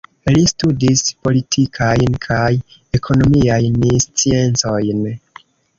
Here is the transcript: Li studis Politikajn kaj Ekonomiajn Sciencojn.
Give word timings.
Li 0.35 0.45
studis 0.51 1.03
Politikajn 1.27 2.17
kaj 2.27 2.49
Ekonomiajn 3.01 3.79
Sciencojn. 4.07 5.11